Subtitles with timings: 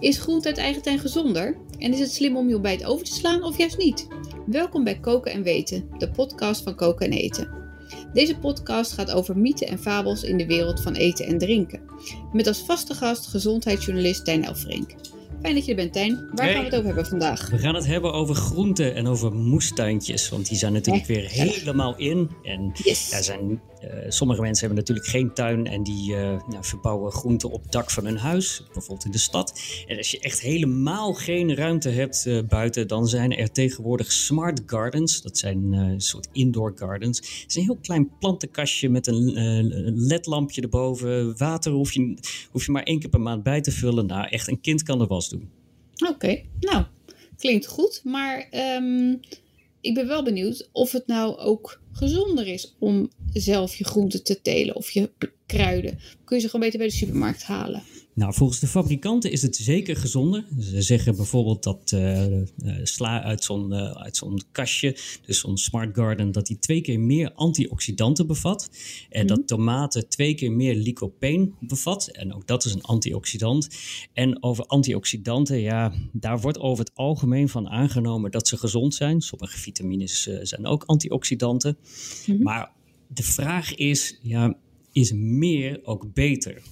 [0.00, 1.56] Is groente uit eigen gezonder?
[1.78, 4.06] En is het slim om je ontbijt over te slaan of juist niet?
[4.46, 7.48] Welkom bij Koken en Weten, de podcast van Koken en Eten.
[8.12, 11.80] Deze podcast gaat over mythen en fabels in de wereld van eten en drinken.
[12.32, 14.94] Met als vaste gast gezondheidsjournalist Tijn Elfrink.
[15.42, 16.28] Fijn dat je er bent, Tijn.
[16.34, 17.50] Waar gaan we het over hebben vandaag?
[17.50, 20.28] We gaan het hebben over groenten en over moestuintjes.
[20.28, 22.30] Want die zijn natuurlijk weer helemaal in.
[22.42, 23.12] En Yes.
[23.12, 27.50] er zijn, eh, sommige mensen hebben natuurlijk geen tuin en die eh, nou, verbouwen groenten
[27.50, 28.62] op het dak van hun huis.
[28.72, 29.60] Bijvoorbeeld in de stad.
[29.86, 34.62] En als je echt helemaal geen ruimte hebt eh, buiten, dan zijn er tegenwoordig smart
[34.66, 35.22] gardens.
[35.22, 37.18] Dat zijn een soort indoor gardens.
[37.18, 39.32] Het is een heel klein plantenkastje met een
[39.96, 41.38] ledlampje erboven.
[41.38, 42.18] Water hoef je,
[42.50, 44.06] hoef je maar één keer per maand bij te vullen.
[44.06, 45.50] Nou, echt, een kind kan de doen.
[46.08, 46.84] Oké, nou,
[47.36, 48.00] klinkt goed.
[48.04, 49.14] Maar ehm,
[49.80, 54.42] ik ben wel benieuwd of het nou ook gezonder is om zelf je groenten te
[54.42, 55.10] telen of je
[55.46, 55.98] kruiden.
[56.24, 57.82] Kun je ze gewoon beter bij de supermarkt halen?
[58.16, 60.44] Nou, volgens de fabrikanten is het zeker gezonder.
[60.58, 62.44] Ze zeggen bijvoorbeeld dat eh, eh,
[62.82, 67.00] sla uit zo'n eh, uit zo'n kastje, dus zo'n Smart Garden, dat die twee keer
[67.00, 68.70] meer antioxidanten bevat.
[69.10, 72.06] En dat tomaten twee keer meer lycopene bevat.
[72.06, 73.68] En ook dat is een antioxidant.
[74.12, 79.20] En over antioxidanten, ja, daar wordt over het algemeen van aangenomen dat ze gezond zijn.
[79.20, 81.78] Sommige vitamines zijn ook antioxidanten.
[82.38, 82.72] Maar
[83.08, 84.56] de vraag is, ja,
[84.92, 86.62] is meer ook beter?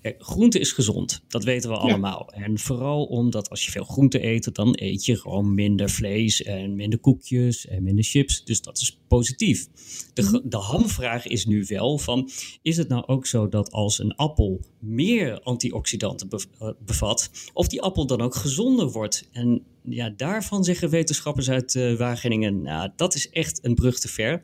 [0.00, 2.28] Kijk, groente is gezond, dat weten we allemaal.
[2.32, 6.74] En vooral omdat als je veel groente eet, dan eet je gewoon minder vlees en
[6.74, 8.44] minder koekjes en minder chips.
[8.44, 9.68] Dus dat is positief.
[10.14, 12.30] De, ge- de hamvraag is nu wel van,
[12.62, 17.82] is het nou ook zo dat als een appel meer antioxidanten eh, bevat, of die
[17.82, 19.28] appel dan ook gezonder wordt?
[19.32, 24.08] En ja, daarvan zeggen wetenschappers uit eh, Wageningen, nou, dat is echt een brug te
[24.08, 24.42] ver.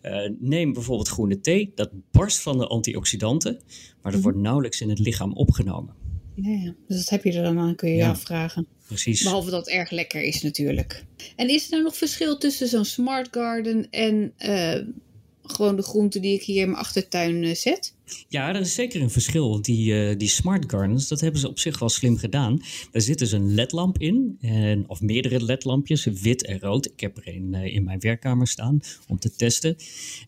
[0.00, 3.60] Eh, neem bijvoorbeeld groene thee, dat barst van de antioxidanten,
[4.02, 5.94] maar dat wordt nauwelijks in het lichaam opgenomen.
[6.34, 6.74] Ja, ja.
[6.88, 8.10] Dus dat heb je er dan aan, kun je je Ja.
[8.10, 8.66] afvragen.
[8.86, 9.22] Precies.
[9.22, 11.04] Behalve dat het erg lekker is natuurlijk.
[11.36, 14.80] En is er nou nog verschil tussen zo'n smart garden en eh,
[15.52, 17.94] gewoon de groenten die ik hier in mijn achtertuin eh, zet?
[18.28, 19.62] Ja, er is zeker een verschil.
[19.62, 22.60] Die, eh, die smart gardens, dat hebben ze op zich wel slim gedaan.
[22.90, 26.86] Daar zit dus een ledlamp in, en, of meerdere ledlampjes, wit en rood.
[26.86, 29.76] Ik heb er een eh, in mijn werkkamer staan om te testen.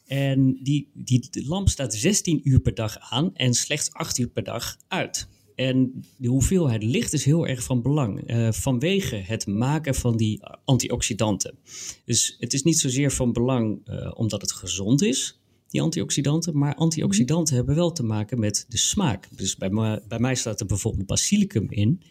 [0.07, 4.45] En die, die lamp staat 16 uur per dag aan en slechts 8 uur per
[4.45, 5.29] dag uit.
[5.61, 10.41] En de hoeveelheid licht is heel erg van belang eh, vanwege het maken van die
[10.65, 11.59] antioxidanten.
[12.05, 16.59] Dus het is niet zozeer van belang eh, omdat het gezond is, die antioxidanten.
[16.59, 19.29] Maar antioxidanten hebben wel te maken met de smaak.
[19.37, 19.71] Dus bij,
[20.09, 22.03] bij mij staat er bijvoorbeeld basilicum in.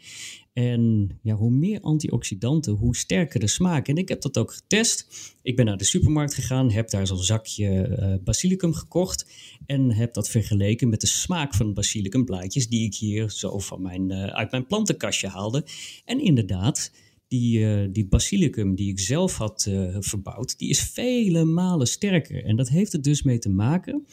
[0.60, 3.88] En ja, hoe meer antioxidanten, hoe sterker de smaak.
[3.88, 5.08] En ik heb dat ook getest.
[5.42, 9.26] Ik ben naar de supermarkt gegaan, heb daar zo'n zakje eh, basilicum gekocht.
[9.66, 14.12] En heb dat vergeleken met de smaak van basilicumblaadjes die ik hier zo van mijn,
[14.12, 15.66] eh, uit mijn plantenkastje haalde.
[16.06, 16.92] En inderdaad,
[17.28, 19.70] die, eh, die basilicum die ik zelf had
[20.00, 22.44] verbouwd, die is vele malen sterker.
[22.44, 24.06] En dat heeft er dus mee te maken,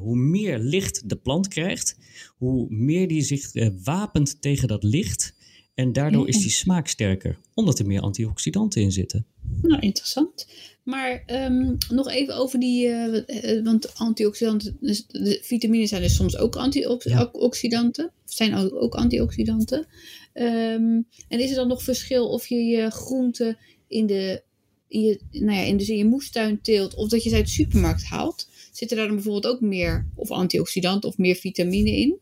[0.00, 1.98] hoe meer licht de plant krijgt,
[2.36, 3.50] hoe meer die zich
[3.84, 5.40] wapent tegen dat licht.
[5.74, 9.26] En daardoor is die smaak sterker, omdat er meer antioxidanten in zitten.
[9.62, 10.46] Nou, interessant.
[10.82, 16.14] Maar ehm, nog even over die, eh, eh, want antioxidanten, dus de vitamines zijn dus
[16.14, 19.86] soms ook antioxidanten, of zijn ook, ook antioxidanten.
[20.32, 23.58] Ehm, en is er dan nog verschil of je je groenten
[23.88, 24.42] in de,
[24.88, 27.44] in je, nou ja, in, dus in je moestuin teelt of dat je ze uit
[27.44, 28.48] de supermarkt haalt?
[28.72, 32.18] Zitten daar dan bijvoorbeeld ook meer of antioxidanten of meer vitamine in?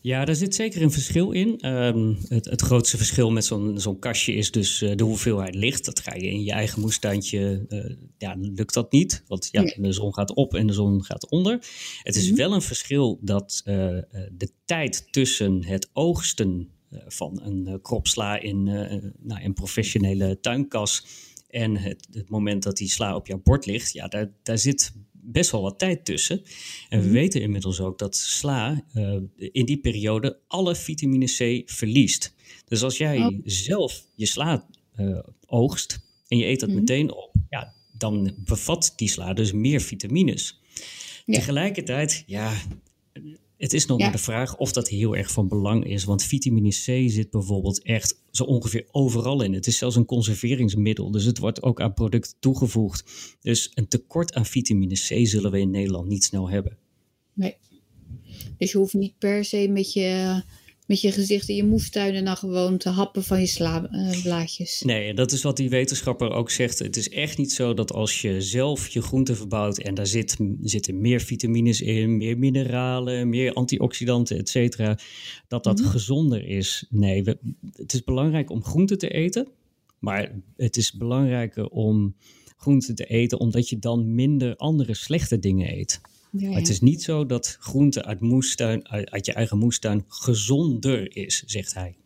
[0.00, 1.58] Ja, daar zit zeker een verschil in.
[1.60, 5.84] Ehm, het, het grootste verschil met zo'n zo'n kastje is dus eh, de hoeveelheid licht.
[5.84, 9.24] Dat ga je in je eigen moestuintje, eh, ja, lukt dat niet.
[9.26, 9.74] Want ja, Nee.
[9.76, 11.52] de zon gaat op en de zon gaat onder.
[12.02, 12.36] Het is Mhm.
[12.36, 13.74] wel een verschil dat eh,
[14.32, 16.68] de tijd tussen het oogsten
[17.06, 18.62] van een eh, krop sla in
[19.18, 21.04] nou, een professionele tuinkas
[21.48, 24.92] en het, het moment dat die sla op jouw bord ligt, ja, daar, daar zit
[25.22, 26.42] best wel wat tijd tussen.
[26.88, 32.34] En we weten inmiddels ook dat sla eh, in die periode alle vitamine C verliest.
[32.68, 33.38] Dus als jij Oh.
[33.44, 36.78] zelf je sla eh, oogst en je eet dat Mhm.
[36.78, 40.60] meteen op, ja, dan bevat die sla dus meer vitamines.
[41.26, 41.38] Ja.
[41.38, 42.52] Tegelijkertijd, ja,
[43.60, 46.04] Het is nog maar de vraag of dat heel erg van belang is.
[46.04, 49.52] Want vitamine C zit bijvoorbeeld echt zo ongeveer overal in.
[49.52, 51.10] Het is zelfs een conserveringsmiddel.
[51.10, 53.10] Dus het wordt ook aan producten toegevoegd.
[53.40, 56.76] Dus een tekort aan vitamine C zullen we in Nederland niet snel hebben.
[57.32, 57.56] Nee.
[58.58, 60.42] Dus je hoeft niet per se met je
[60.90, 64.82] met je gezicht in je moestuin en dan gewoon te happen van je slaablaadjes.
[64.82, 66.78] Uh, nee, dat is wat die wetenschapper ook zegt.
[66.78, 70.36] Het is echt niet zo dat als je zelf je groenten verbouwt en daar zit,
[70.62, 74.98] zitten meer vitamines in, meer mineralen, meer antioxidanten, et cetera,
[75.48, 75.88] dat dat mhm.
[75.88, 76.86] gezonder is.
[76.88, 77.38] Nee, we,
[77.72, 79.48] het is belangrijk om groenten te eten,
[79.98, 82.14] maar het is belangrijker om
[82.56, 86.00] groenten te eten omdat je dan minder andere slechte dingen eet.
[86.38, 91.74] Het is niet zo dat groente uit, moestuin, uit, je eigen moestuin gezonder is, zegt
[91.74, 91.96] hij.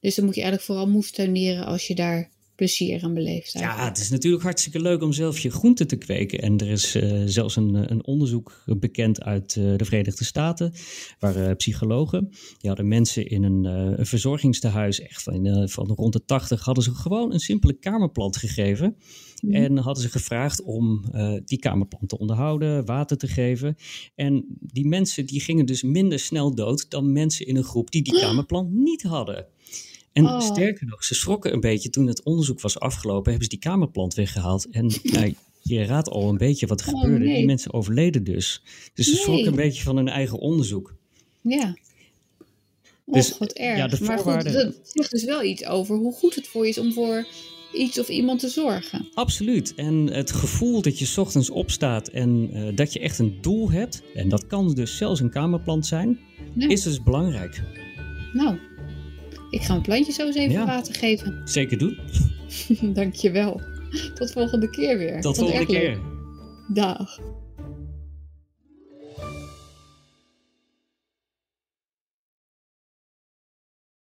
[0.00, 3.52] Dus dan moet je eigenlijk vooral moestuineren als je daar plezier aan beleeft.
[3.52, 6.38] Ja, het is natuurlijk hartstikke leuk om zelf je groenten te kweken.
[6.38, 10.72] En er is uh, zelfs een, een, onderzoek bekend uit uh, de Verenigde Staten,
[11.18, 16.24] waar uh, psychologen, die hadden mensen in een, een verzorgingstehuis, echt van, van rond de
[16.24, 18.96] 80, hadden ze gewoon een simpele kamerplant gegeven.
[19.40, 19.54] Mhm.
[19.54, 21.04] En hadden ze gevraagd om
[21.44, 23.76] die kamerplant te onderhouden, water te geven.
[24.14, 28.02] En die mensen die gingen dus minder snel dood dan mensen in een groep die
[28.02, 29.46] die kamerplant niet hadden.
[30.12, 30.40] En oh.
[30.40, 34.14] sterker nog, ze schrokken een beetje toen het onderzoek was afgelopen, hebben ze die kamerplant
[34.14, 34.68] weggehaald.
[34.70, 37.24] En nou, je raadt al een beetje wat er oh, gebeurde.
[37.24, 38.62] Die mensen overleden dus.
[38.94, 40.94] Dus ze schrokken een beetje van hun eigen onderzoek.
[41.40, 41.76] Ja.
[43.04, 43.78] Dus, wat erg.
[43.78, 46.70] Ja, de maar goed, dat zegt dus wel iets over hoe goed het voor je
[46.70, 47.26] is om voor
[47.72, 49.08] iets of iemand te zorgen.
[49.14, 49.74] Absoluut.
[49.74, 54.02] En het gevoel dat je ochtends opstaat en uh, dat je echt een doel hebt,
[54.14, 56.18] en dat kan dus zelfs een kamerplant zijn,
[56.56, 57.62] is dus belangrijk.
[58.32, 58.58] Nou,
[59.50, 61.40] ik ga een plantje zo eens even water geven.
[61.48, 61.98] Zeker doen.
[62.94, 63.60] Dankjewel.
[64.14, 65.20] Tot volgende keer weer.
[65.20, 65.98] Tot volgende keer.
[66.68, 67.18] Dag.